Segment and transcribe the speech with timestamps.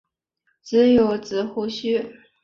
[0.71, 2.11] 宁有子胡虔。